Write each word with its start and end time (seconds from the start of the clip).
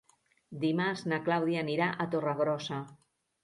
Dimarts 0.63 1.03
na 1.11 1.21
Clàudia 1.29 1.61
anirà 1.67 1.93
a 2.07 2.11
Torregrossa. 2.17 2.85